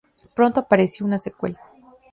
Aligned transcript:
Pronto 0.33 0.61
apareció 0.61 1.05
una 1.05 1.19
secuela. 1.19 1.59